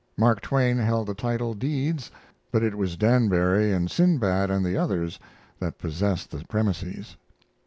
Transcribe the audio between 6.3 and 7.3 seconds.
the premises.